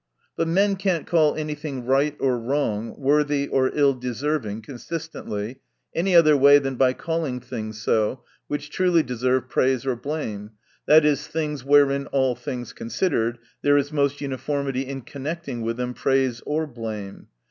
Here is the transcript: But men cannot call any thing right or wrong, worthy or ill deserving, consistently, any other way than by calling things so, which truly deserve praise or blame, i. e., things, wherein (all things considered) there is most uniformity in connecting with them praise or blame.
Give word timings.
But 0.35 0.47
men 0.47 0.77
cannot 0.77 1.05
call 1.05 1.35
any 1.35 1.53
thing 1.53 1.85
right 1.85 2.15
or 2.19 2.39
wrong, 2.39 2.95
worthy 2.97 3.47
or 3.47 3.69
ill 3.71 3.93
deserving, 3.93 4.63
consistently, 4.63 5.57
any 5.93 6.15
other 6.15 6.35
way 6.35 6.57
than 6.57 6.73
by 6.73 6.93
calling 6.93 7.39
things 7.39 7.79
so, 7.79 8.23
which 8.47 8.71
truly 8.71 9.03
deserve 9.03 9.47
praise 9.47 9.85
or 9.85 9.95
blame, 9.95 10.53
i. 10.89 10.97
e., 10.97 11.15
things, 11.15 11.63
wherein 11.63 12.07
(all 12.07 12.33
things 12.33 12.73
considered) 12.73 13.37
there 13.61 13.77
is 13.77 13.91
most 13.93 14.21
uniformity 14.21 14.87
in 14.87 15.01
connecting 15.01 15.61
with 15.61 15.77
them 15.77 15.93
praise 15.93 16.41
or 16.47 16.65
blame. 16.65 17.27